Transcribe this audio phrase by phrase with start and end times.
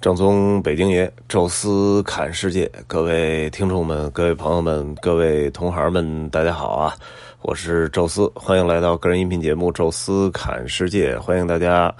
[0.00, 6.94] 正宗北京爷，宙斯侃世界，各位听众们、各位朋友们、各位同行们，大家好啊！
[7.42, 11.94] 我是宙斯，欢迎来到个人音频节目《宙斯侃世界》，欢迎大家。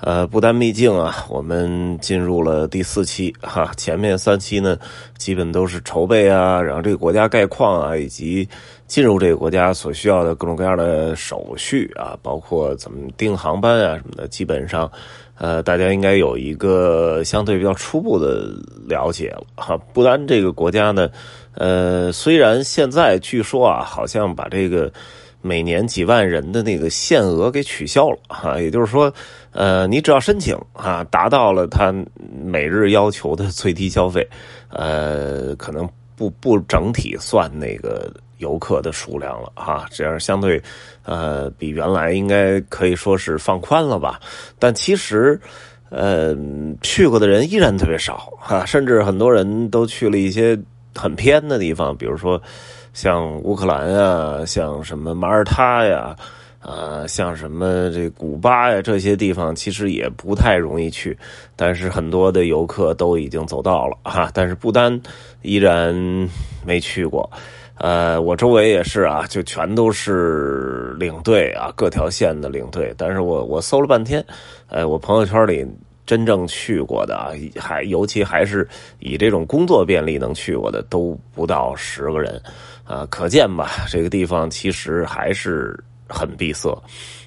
[0.00, 4.78] 呃，不丹秘境啊，我们进入了第四期哈，前面三期呢，
[5.18, 8.48] 基本都是筹备啊，然后这个国家概况啊，以及
[8.86, 14.90] 进入这个国家所需要的各种各样的手续啊，包括怎么订航班啊什么的，基本上。
[15.36, 18.54] 呃，大家应该有一个相对比较初步的
[18.86, 19.76] 了解了哈。
[19.92, 21.08] 不丹这个国家呢，
[21.54, 24.92] 呃，虽然现在据说啊，好像把这个
[25.42, 29.12] 每年几万人的那个限额给取消了哈，也就是说，
[29.52, 31.92] 呃，你只要申请啊，达到了他
[32.44, 34.26] 每日要求的最低消费，
[34.68, 38.12] 呃，可能不不整体算那个。
[38.38, 40.60] 游客的数量了哈，这样相对，
[41.04, 44.20] 呃，比原来应该可以说是放宽了吧。
[44.58, 45.40] 但其实，
[45.90, 46.36] 呃，
[46.82, 50.58] 去过的人依然特别少哈，甚至很多人都去了一些
[50.94, 52.40] 很偏的地方，比如说
[52.92, 56.16] 像乌克兰啊，像什么马耳他呀，
[56.60, 61.16] 啊，像什么这古巴呀这些地方，其实也不太容易去。
[61.56, 65.00] 但是很多的游客都已经走到了哈，但是不丹
[65.42, 65.94] 依然
[66.64, 67.30] 没去过。
[67.76, 72.94] 呃，我周围也是啊，就全都是领队啊，各条线的领队。
[72.96, 74.24] 但是我我搜了半天，
[74.68, 75.66] 呃，我朋友圈里
[76.06, 78.66] 真正去过的啊， 还尤其还是
[79.00, 82.40] 以这种工作便利能去过的，都不到十个人
[82.84, 83.04] 啊。
[83.10, 85.76] 可见吧，这个地方其实还是
[86.08, 86.80] 很闭塞。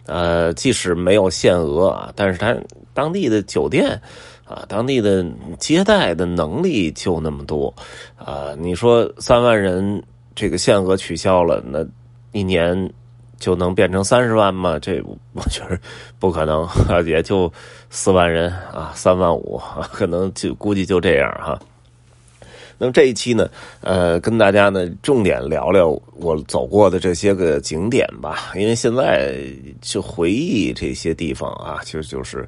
[0.06, 2.56] 呃，即使没有限额啊，但是它
[2.94, 4.00] 当地的酒店
[4.46, 5.26] 啊，当地的
[5.60, 7.74] 接待的能力就那么多
[8.16, 8.56] 啊。
[8.58, 10.02] 你说三万人。
[10.38, 11.84] 这个限额取消了，那
[12.32, 12.94] 一年
[13.40, 14.78] 就能变成三十万吗？
[14.78, 15.02] 这
[15.34, 15.80] 我觉得
[16.20, 16.68] 不可能，
[17.08, 17.52] 也就
[17.90, 19.60] 四万人啊，三万五，
[19.92, 21.60] 可能就估计就这样哈。
[22.78, 23.50] 那么这一期呢，
[23.82, 29.36] 呃，跟大家呢重点聊聊我走过的这些个景点吧，因为现在
[29.82, 32.48] 就回忆这些地方啊，就就是，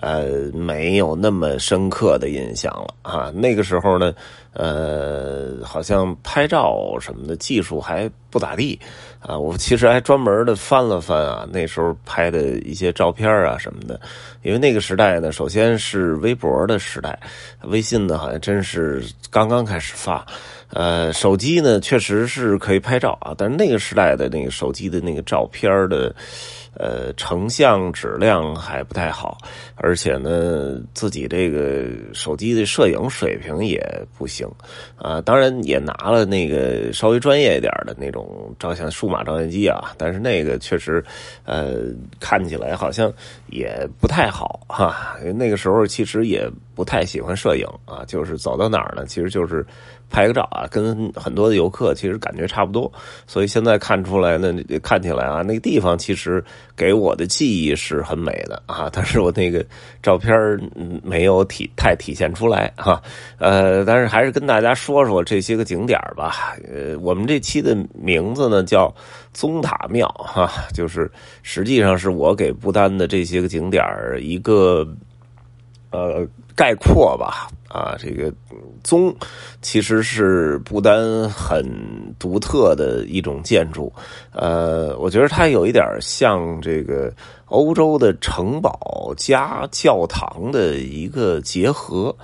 [0.00, 3.32] 呃，没有那么深刻的印象了啊。
[3.34, 4.12] 那个时候呢，
[4.52, 8.78] 呃，好像拍照什么的技术还不咋地。
[9.20, 14.00] 啊，我其实还专门的翻了翻啊，那时候拍的一些照片啊什么的，
[14.42, 17.18] 因为那个时代呢，首先是微博的时代，
[17.64, 20.24] 微信呢好像真是刚刚开始发，
[20.70, 26.14] 呃，手机呢确实是可以拍照啊，但是那个时代的那个手机的那个照片的。
[26.74, 29.38] 呃，成像质量还不太好，
[29.76, 33.80] 而且呢，自己这个手机的摄影水平也
[34.16, 34.48] 不行
[34.96, 35.20] 啊。
[35.20, 41.04] 当然也拿了那个稍微专业一点的那种照相数码照相机啊，但是那个确实，
[41.44, 41.84] 呃，
[42.20, 43.12] 看起来好像
[43.48, 45.16] 也不太好哈。
[45.34, 49.66] 那个时候其实也不太喜欢摄影啊，就是走到哪儿呢，其实就是。
[50.10, 52.90] 拍个照啊，跟很多的游客其实感觉差不多，
[53.26, 56.42] 所以现在看出来呢，看起来啊，那个地方其实
[56.76, 59.64] 给我的记忆是很美的啊， 但是我那个
[60.02, 60.32] 照片
[61.02, 63.02] 没有体太体现出来哈，
[63.38, 66.56] 呃，但是还是跟大家说说这些个景点吧。
[66.72, 68.94] 呃，我们这期的名字呢叫
[69.32, 71.10] 宗塔庙哈，就是
[71.42, 73.84] 实际上是我给不丹的这些个景点
[74.20, 74.86] 一个
[75.90, 77.48] 呃概括吧。
[77.68, 78.32] 啊，这个
[78.82, 79.14] 宗
[79.62, 81.64] 其实是不丹很
[82.18, 83.92] 独特的一种建筑，
[84.32, 87.12] 呃，我觉得它有一点像这个
[87.46, 92.14] 欧洲的城堡加教堂的一个结合，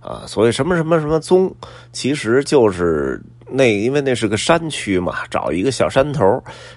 [0.00, 1.54] 啊，所谓什么什么什么宗，
[1.92, 3.20] 其实就是。
[3.52, 6.24] 那因为那是个山区嘛，找一个小山头，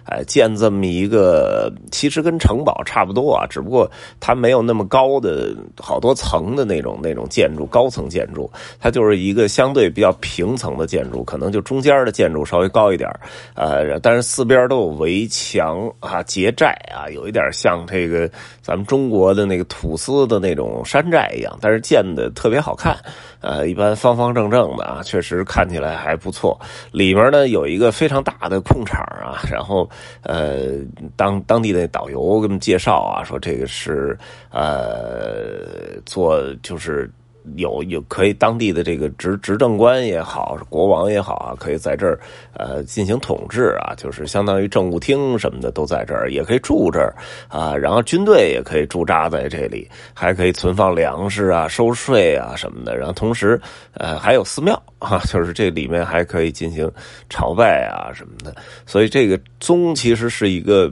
[0.05, 3.89] 哎，建这么一个，其实跟城堡差不多啊，只不过
[4.19, 13.09] 它没有那么高的好多层的那种那种建筑，高层建筑，它就是一个相对比较平层的建筑，可能就中间的建筑稍微高一点，
[13.55, 18.29] 呃，但是四边都有围墙啊，结寨啊，有一点像这个
[18.61, 22.97] 咱们中国的那个土司的那种山寨一样，但是建的特别好看。
[23.41, 26.57] 呃，一般方方正正的啊，确实看起来还不错。
[26.91, 29.89] 里面呢有一个非常大的空场啊，然后
[30.21, 30.77] 呃，
[31.15, 34.17] 当当地的导游给我们介绍啊，说这个是
[34.51, 37.09] 呃做就是。
[37.55, 42.19] 有有可以当地的这个执执政官也好，国王也好啊，可以在这儿
[42.53, 47.13] 呃进行统治啊，就是相当于政务厅什么的都在这儿，也可以住这儿
[47.47, 47.75] 啊。
[47.75, 52.97] 然后军队也可以驻扎在这里，还可以存放粮食啊、收税啊什么的。
[52.97, 53.59] 然后同时
[53.93, 56.91] 呃还有寺庙啊， 就是这里面还可以进行
[57.29, 58.55] 朝拜啊什么的。
[58.85, 60.91] 所以这个宗其实是一个。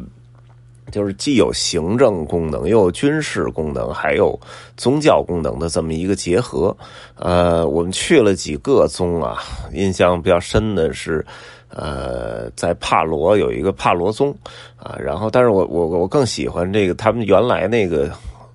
[0.92, 4.40] 就是既有行政功能，又有军事功能，还有
[4.78, 6.76] 宗教功能的这么一个结合。
[7.16, 9.38] 呃，我们去了几个宗啊，
[9.74, 11.26] 印象比较深的是，
[11.70, 14.36] 呃，在帕罗有一个帕罗宗
[14.76, 18.12] 啊，然后，但是我我我更喜欢这个他们原来那个。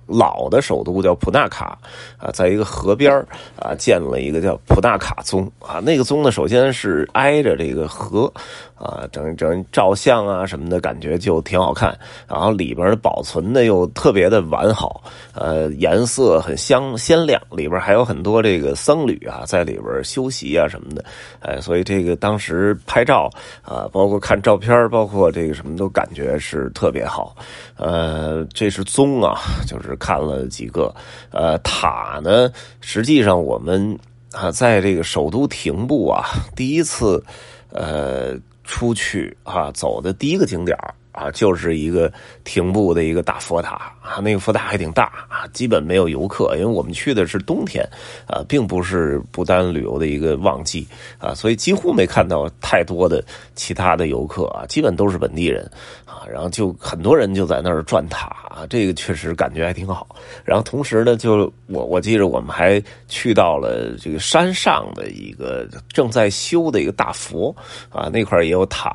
[0.07, 1.77] 老的首都叫普纳卡
[2.17, 3.13] 啊，在一个河边
[3.59, 5.79] 啊，建了一个叫普纳卡宗啊。
[5.83, 8.31] 那个宗呢，首先是挨着这个河
[8.75, 11.97] 啊，整整照相啊什么的感觉就挺好看。
[12.27, 17.41] 然后里边的保存的又特别的完好，呃，颜色很香鲜亮。
[17.51, 21.03] 里边还有很多这个僧侣啊，在里边修习啊什么的。
[21.41, 23.29] 哎，所以这个当时拍照
[23.61, 27.35] 啊，包括看照片，包括这个什么都感觉是特别好。
[27.75, 29.37] 呃，这是宗啊，
[29.67, 29.96] 就是。
[29.97, 30.93] 看了几个，
[31.31, 32.51] 呃，塔呢？
[32.81, 33.97] 实际上我们
[34.31, 37.23] 啊，在这个首都停步啊，第一次
[37.71, 40.77] 呃出去啊，走的第一个景点
[41.17, 47.83] 啊，就是一个停步的一个大佛塔啊，那个佛塔还挺大啊，基本没有游客，因为我们去的是冬天
[48.27, 50.87] 啊，并不是不丹旅游的一个旺季
[51.17, 53.23] 啊，所以几乎没看到太多的
[53.55, 55.63] 其他的游客啊，基本都是本地人
[56.05, 60.15] 啊，然后就很多人就在那儿转塔啊，这个确实感觉还挺好。
[60.45, 67.55] 然后同时呢，就我我记着我们还去到了这个山上的一个正在修的一个大佛
[67.89, 68.93] 啊，那块也有塔。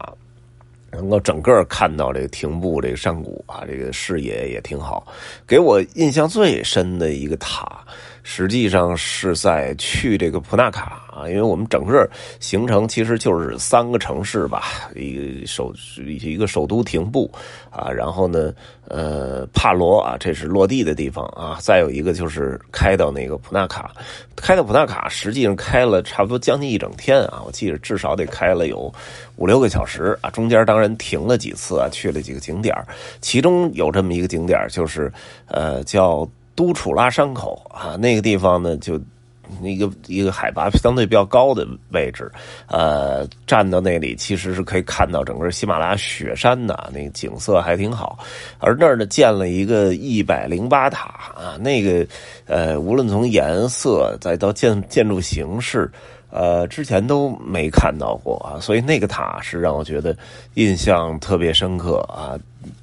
[0.92, 5.06] 能够整个看到这个亭步这个山谷啊，这个视野也挺好。
[5.46, 7.84] 给我印象最深的一个塔，
[8.22, 12.08] 实际上是在去这个普纳卡啊，因为我们整个
[12.40, 14.62] 行程其实就是三个城市吧，
[14.94, 17.30] 一个首一个首都廷部
[17.70, 18.52] 啊，然后呢。
[18.88, 21.56] 呃，帕罗啊，这是落地的地方啊。
[21.62, 23.90] 再有一个就是开到那个普纳卡，
[24.36, 27.42] 开到普纳卡，实际上开了差不多将近一整天啊。
[27.46, 28.92] 我记得至少得开了有
[29.36, 30.28] 五六个小时啊。
[30.28, 32.76] 中间当然停了几次啊，去了几个景点
[33.22, 35.10] 其中有这么一个景点就是
[35.46, 39.00] 呃叫都楚拉山口啊，那个地方呢就。
[39.62, 42.30] 一个一个海拔相对比较高的位置，
[42.68, 48.18] 呃，站到那里其实是可以看到整个喜马拉雅雪山的，那个景色还挺好。
[48.58, 52.06] 而那儿呢建了一个一百零八塔啊，那个
[52.46, 55.90] 呃，无论从颜色再到建建筑形式，
[56.32, 60.16] 呃，之前都没看到过啊，所以那个塔是让我觉得
[60.54, 62.36] 印象特别深刻啊。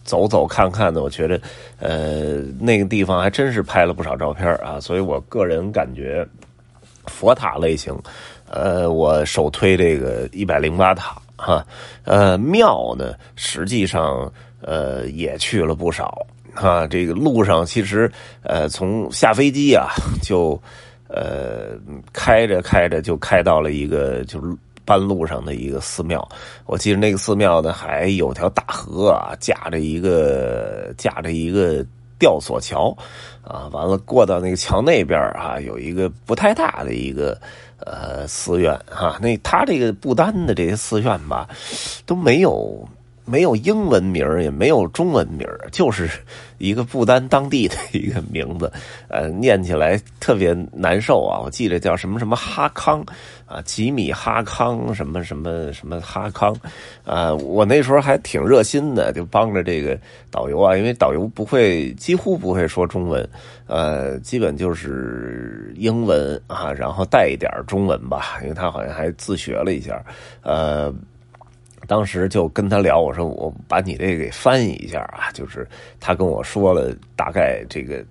[0.03, 1.39] 走走看看的，我觉得
[1.79, 6.25] 呃，那个地方还真是拍了不少照片啊， 所以我个人感觉。
[7.05, 7.97] 佛塔类型，
[8.47, 11.65] 呃，我首推这个一百零八塔哈，
[12.03, 14.31] 呃，庙呢，实际上
[14.61, 16.23] 呃也去了不少
[16.53, 16.85] 哈。
[16.85, 18.11] 这个路上其实
[18.43, 19.87] 呃从下飞机啊
[20.21, 20.61] 就
[21.09, 21.77] 呃
[22.13, 26.27] 开着开着就开到了一个就是半路上的一个寺庙。
[26.65, 31.85] 我记得那个寺庙呢还有条大河啊，架着一个架着一个。
[32.19, 32.93] 吊索桥，
[33.43, 37.39] 啊，完了过到那个桥那边啊，有一个不太大的一个
[37.77, 41.47] 呃寺院哈，那他这个不丹的这些寺院吧，
[42.05, 42.85] 都没有。
[43.29, 46.09] 没有英文名也没有中文名就是
[46.57, 48.71] 一个不丹当地的一个名字，
[49.07, 51.39] 呃，念起来特别难受啊！
[51.39, 53.05] 我记得叫什么什么哈康
[53.45, 56.53] 啊，吉米哈康什么什么什么哈康，
[57.05, 59.97] 啊，我那时候还挺热心的，就帮着这个
[60.31, 63.29] 导游啊，因为导游不会，几乎不会说中文，
[63.67, 70.03] 呃，基本就是英文啊，然后带一点中文吧，因为他好像还自学了一下，
[70.41, 70.93] 呃。
[71.89, 75.67] 当时就跟他聊，我说我把你这个给翻译一下啊，就是
[75.99, 78.05] 他跟我说了大概这个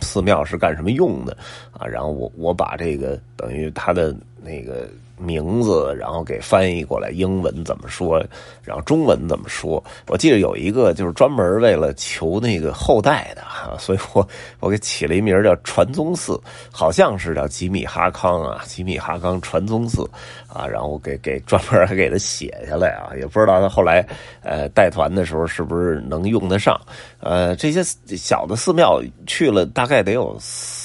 [0.00, 1.36] 寺庙是干什么用的
[1.72, 4.14] 啊，然后我我把这个等于他的
[4.44, 4.88] 那个。
[5.16, 8.18] 名字，然后给翻译过来，英文怎么说，
[8.64, 9.82] 然后中文怎么说？
[10.08, 13.42] 我记得有一个就是专门为了求那个后代的，
[13.78, 16.38] 所以我我给起了一名叫传宗寺，
[16.72, 20.02] 好像是叫吉米哈康啊，吉米哈康传宗寺
[20.48, 24.04] 啊，然后给给专门还给他写下来啊，也不知道他后来
[24.42, 26.76] 呃带团的时候是不是能用得上，
[27.20, 27.84] 呃，这些
[28.16, 30.83] 小的寺庙去了大概得有四。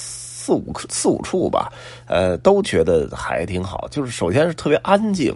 [0.50, 1.72] 四五四五处吧，
[2.08, 3.88] 呃，都觉得还挺好。
[3.91, 5.32] 就是首先是特别安静，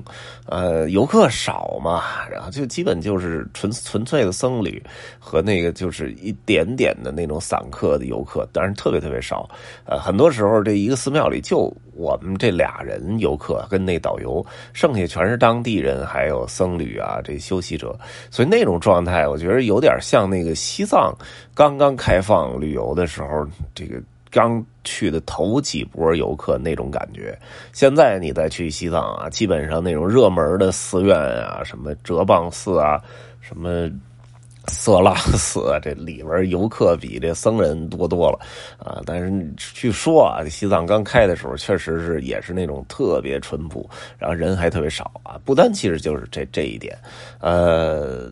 [0.48, 2.02] 呃，游客少嘛，
[2.32, 4.82] 然后就基本就是纯纯粹的僧侣
[5.20, 9.48] 和那个就是一点点的那种散客的游客，但是特别特别少。
[9.86, 14.44] 呃，很多时候这一个寺庙里就我们这俩人游客跟那导游，
[14.74, 17.96] 剩下全是当地人还有僧侣啊，这修习者。
[18.32, 21.16] 所以那种状态，我觉得有点像那个西藏
[21.54, 24.02] 刚刚开放旅游的时候，这个。
[24.34, 27.38] 刚去的头几波游客那种感觉，
[27.72, 33.00] 现在你再去西藏啊，基本上那种热门的寺院啊，什么哲蚌寺啊，
[33.40, 33.88] 什么
[34.68, 38.40] 色拉寺这里边游客比这僧人多多了
[38.80, 39.02] 啊！
[39.06, 43.88] 但是据说啊，西藏刚开的时候，确实是也是那种特别淳朴，
[44.18, 45.38] 然后人还特别少啊。
[45.44, 46.98] 不单其实就是这这一点，
[47.40, 48.32] 呃，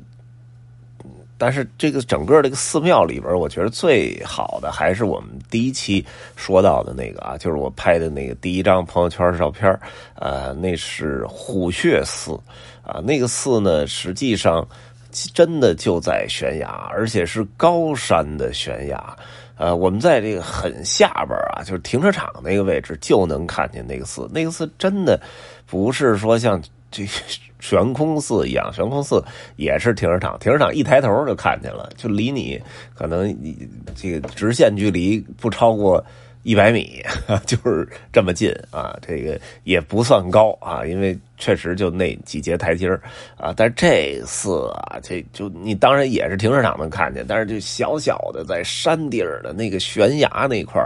[1.41, 6.05] 但是这个整个这个寺庙里边，我觉得最好的还是我们第一期
[6.35, 9.67] 说到的那个啊，就是我拍的那个第一张朋友圈照片
[10.13, 12.39] 呃，那是虎穴寺
[12.83, 14.63] 啊，那个寺呢，实际上。
[15.33, 19.17] 真的就在悬崖，而且是高山的悬崖。
[19.57, 24.25] 呃，我们在这个很下边啊，就是停车场那个位置，就能看见那个寺。
[24.33, 25.19] 那个寺真的
[25.67, 27.07] 不是说像这
[27.59, 29.23] 悬空寺一样，悬空寺
[29.55, 32.61] 也是停车场，停车场一抬头就看见了，就离你
[32.93, 33.35] 可能
[33.95, 36.03] 这个直线距离不超过。
[36.43, 37.03] 一百米，
[37.45, 38.97] 就是这么近啊！
[39.01, 42.89] 这个也不算高啊，因为确实就那几节台阶
[43.37, 43.53] 啊。
[43.55, 50.81] 但是这次啊，这就你当然也是停车场能看见，但是就小小的在山顶的那个悬崖那块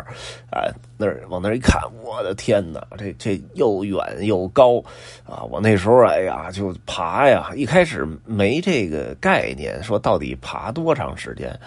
[0.51, 2.85] 啊，那儿往那儿一看，我的天哪！
[2.97, 4.83] 这这又远又高
[5.25, 5.41] 啊！
[5.50, 11.57] 我那时候哎呀，就爬呀，一开始没这个概念，说到底爬多长时间。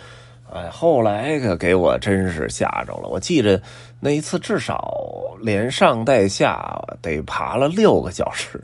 [0.53, 3.09] 哎，后来可给我真是吓着了。
[3.09, 3.61] 我记着
[4.01, 8.61] 那一次至少连上带下得爬了六个小时。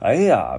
[0.00, 0.58] 哎呀，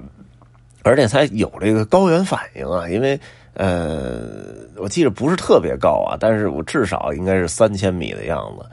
[0.82, 3.18] 而且才有这个高原反应啊，因为。
[3.54, 8.64] 呃，我记得不是特别高啊，但是我至少应该是三千米的样子，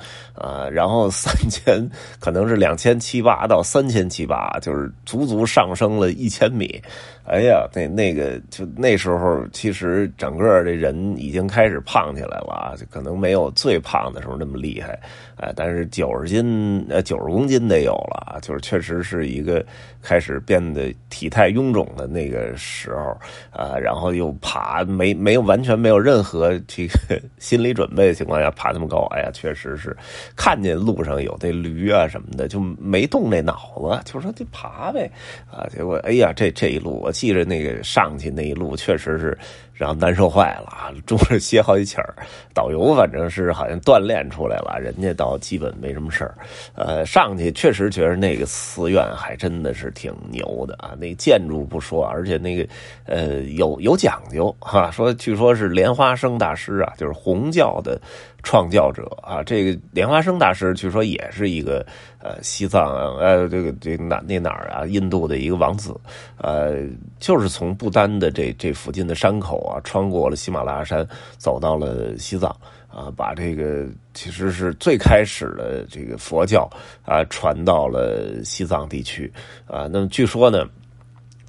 [0.42, 1.86] 啊，然后三千
[2.20, 6.82] 可能是两千七八到三千七八，就是足足上升了一千米。
[7.26, 15.00] 哎呀，那那个就那时候，其实整个这人已经开始胖起来了啊，就可能没有最胖的时候那么厉害，
[15.36, 19.64] 哎，但是九十斤呃九十公斤得有了，就是确实是一个
[20.02, 23.16] 开始变得体态臃肿的那个时候
[23.52, 24.69] 啊，然后又爬。
[24.70, 29.96] 爬没没有完全没有任何这个 心理准备的情况下爬那么高，哎呀，确实是
[30.36, 35.10] 看见路上有这驴啊什么的，就没动那脑子，就说就爬呗
[35.52, 35.66] 啊。
[35.70, 39.36] 结果哎呀，这这一路我记着那个上去那一路确实是。
[39.80, 42.14] 然后难受坏了啊，中间歇好几气儿。
[42.54, 46.36] 导游反正是好像锻炼出来了，人家倒基本没什么事儿。
[46.76, 52.68] 呃，上去确实觉得那个寺院还真的是挺牛的啊，那建筑不说，而且那个
[53.06, 54.92] 呃有有讲究哈。
[54.92, 57.98] 说据说是莲花生大师啊，就是红教的。
[58.44, 61.86] 创教者啊，这个莲花生大师据说也是一个
[62.22, 65.94] 呃西藏呃这个这哪那哪儿啊印度的一个王子，
[66.38, 66.84] 呃
[67.20, 72.50] 就是从不丹的这这附近的山口啊穿过了喜马拉雅山走到了西藏
[72.88, 76.70] 啊，把这个其实是最开始的这个佛教
[77.06, 79.32] 啊传到了西藏地区
[79.68, 80.68] 啊，那么据说呢。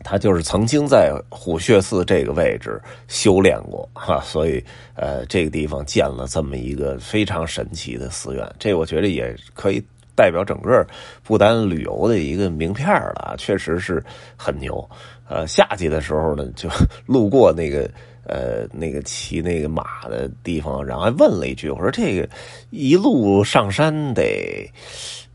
[0.03, 4.65] 他就是曾经在虎穴寺这个位置修炼过 哈，所以
[4.95, 9.83] 呃，这个地方建了这么一个非常神奇的寺院，这我觉得也可以
[10.15, 10.87] 代表整个
[11.23, 14.03] 不丹旅游的一个名片了，确实是
[14.37, 14.89] 很牛。
[15.29, 16.69] 呃，夏季的时候呢，就
[17.07, 17.89] 路过那个
[18.25, 22.29] 呃那个骑那个马的地方，然后还问了一句，我说这个
[22.71, 24.69] 一路上山得。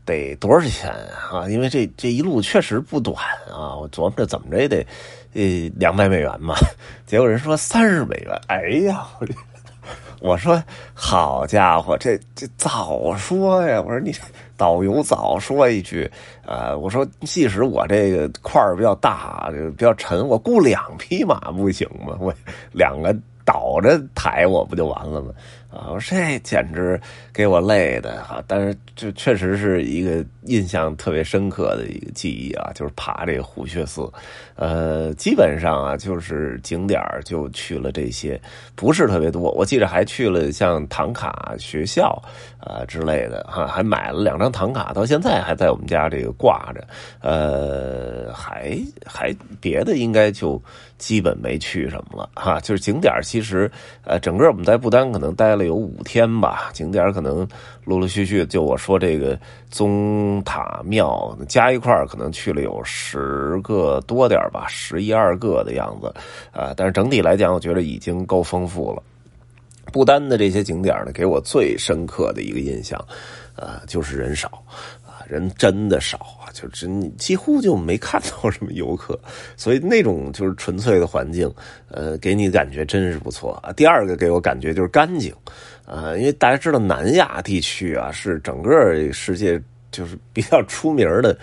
[0.06, 0.90] 得多少钱
[1.30, 1.46] 啊？
[1.50, 3.16] 因为这这一路确实不短
[3.52, 3.76] 啊！
[3.76, 4.86] 我琢磨着怎么着也得，
[5.34, 6.54] 呃，两百美元嘛。
[7.04, 8.40] 结果人说三十美元。
[8.46, 9.06] 哎呀，
[10.20, 10.62] 我说
[10.94, 13.82] 好家伙，这这早说呀！
[13.82, 14.12] 我说你
[14.56, 16.10] 导游早说一句
[16.46, 16.74] 啊！
[16.74, 22.16] 我说即使我这个块儿比较大，比较沉，我雇两匹马不行吗？
[22.22, 22.32] 我
[22.72, 25.32] 两个倒着抬我不就完了吗？
[25.70, 26.98] 啊，我说这简直
[27.34, 28.42] 给我累的哈！
[28.46, 34.10] 但是这确实是一个印象特别深刻的一个记忆啊，就是爬这个虎穴寺。
[34.54, 38.40] 呃，基本上啊，就是景点就去了这些，
[38.74, 39.50] 不是特别多。
[39.50, 42.22] 我记得还去了像唐卡学校
[42.58, 46.86] 啊之类的哈，还买了两张唐卡，到现在还在我们家这个挂着。
[47.20, 50.62] 呃，还还别的应该就
[50.96, 52.58] 基本没去什么了哈。
[52.60, 53.70] 就是景点其实
[54.04, 55.65] 呃，整个我们在不丹可能待了。
[55.66, 57.46] 有五天吧，景点可能
[57.84, 59.38] 陆陆续续，就我说这个
[59.70, 66.14] 宗塔庙加一块可能去了有十个多点吧，十一二个的样子
[66.52, 66.72] 啊。
[66.76, 69.02] 但是整体来讲，我觉得已经够丰富了。
[69.92, 73.02] 不丹的这些景点呢，给我最深刻的一个印象，
[73.54, 74.60] 呃，就是人少，
[75.28, 79.18] 人真的少啊，就真几乎就没看到什么游客，
[79.56, 81.52] 所以那种就是纯粹的环境，
[81.88, 83.72] 呃，给你感觉真是不错啊。
[83.72, 85.34] 第二个给我感觉就是干净，
[85.84, 91.36] 啊，因为大家知道南亚地区啊是整个世界就是比较出名的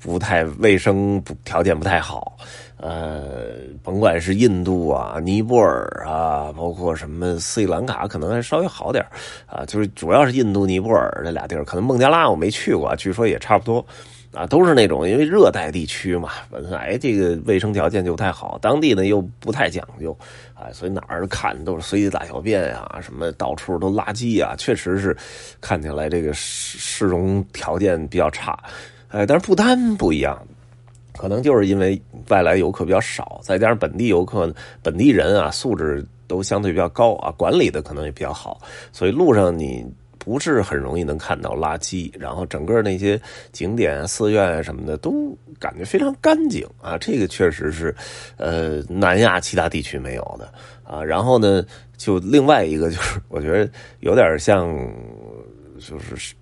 [0.00, 2.36] 不太卫生不条件不太好。
[2.78, 9.04] 呃，甭管是印度啊、尼泊尔啊，包括什么斯里兰卡，可能还稍微好点
[9.46, 9.64] 啊。
[9.66, 13.84] 就是主要是印度、尼泊尔这俩地儿，可能孟加拉我没去过，据说也差不多。
[14.30, 20.16] 啊，都是那种因为热带地区嘛，本来这个卫生条件就不太好，当地呢又不太讲究，
[20.52, 25.16] 啊，所以哪儿看都是随地大小便啊，什么到处都垃圾啊，确实是
[25.62, 28.56] 看起来这个市市容条件比较差。
[29.08, 30.38] 哎，但是不丹不一样，
[31.18, 34.50] 可能就是因为外来游客比较少，再加上本地游客、
[34.82, 38.58] 本地人啊素质都相对比较高啊，管理的可能也比较好，
[38.92, 39.84] 所以路上你。
[40.18, 43.18] 不是很容易能看到垃圾，然后整个那些
[43.50, 47.94] 景点、寺院什么的都感觉非常干净啊，这个确实是，
[48.36, 50.52] 呃，南亚其他地区没有的
[50.84, 51.02] 啊。
[51.02, 51.64] 然后呢，
[51.96, 53.70] 就另外一个就是，我觉得
[54.00, 54.68] 有点像，
[55.78, 56.34] 就是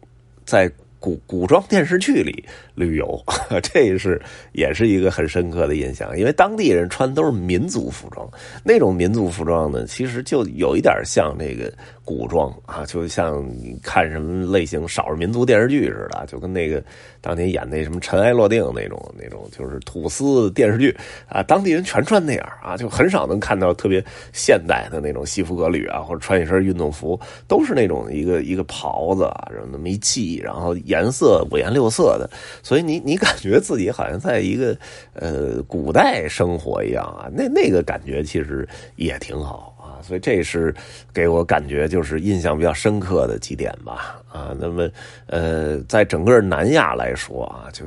[0.44, 0.68] 在。
[1.06, 2.44] 古古装电视剧里
[2.74, 3.24] 旅游，
[3.62, 4.20] 这是
[4.50, 6.18] 也是一个很深刻的印象。
[6.18, 8.28] 因为当地人穿都是民族服装，
[8.64, 11.72] 那种民族服装呢，其实就有一点像那个
[12.06, 16.82] 古装啊，就像你看什么类型少数民族电视剧似的，就跟那个
[17.20, 20.96] 当年演那什么《尘埃落定》那种那种，就是土司电视剧
[21.28, 30.74] 啊，当地人全穿那样啊，就很少能看到特别现代的那种西服革履啊，或者穿一身运动服，都是那种一个一个袍子啊，然后那么一系，然后。
[30.86, 32.30] 颜色五颜六色的，
[32.62, 34.78] 所以你你感觉自己好像在一个
[35.14, 40.74] 呃古代生活一样啊，那那个感觉其实也挺好所以这是
[41.12, 44.54] 给我感觉就是印象比较深刻的几点吧啊。
[44.58, 44.88] 那么
[45.26, 47.84] 呃，在整个南亚来说啊，就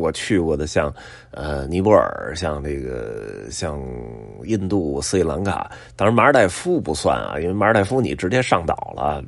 [0.00, 0.92] 我去过的像
[1.30, 3.80] 呃尼泊尔，像这个像
[4.44, 9.24] 印度、斯里兰卡，当然马尔代夫不算啊，因为马尔代夫你直接上岛了。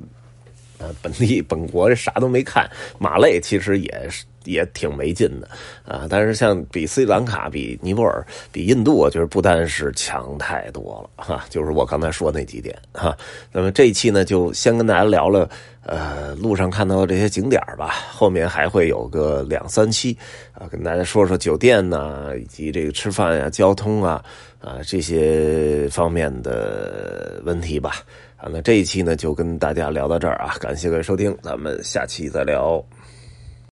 [0.79, 2.69] 呃，本地本国啥都没看，
[2.99, 5.49] 马累其实也是也挺没劲的
[5.85, 6.07] 啊。
[6.09, 11.45] 但是像比斯里兰卡、比尼泊尔、比印度，我觉得不单是强太多了哈。
[11.51, 13.17] 就是我刚才说那几点哈。
[13.53, 15.49] 那么这一期呢，就先跟大家聊了
[15.83, 17.95] 呃路上看到的这些景点吧。
[18.11, 20.17] 后面还会有个两三期
[20.53, 24.25] 啊，跟大家说说酒店呐，以及这个吃饭呀、交通啊
[24.61, 27.97] 啊这些方面的问题吧。
[28.37, 32.85] 啊，那这一期呢，就跟大家聊到这儿啊，感谢各位收听，咱们下期再聊。